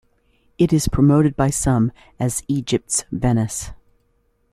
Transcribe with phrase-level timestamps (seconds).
[0.57, 3.69] It is promoted by some as Egypt's Venice.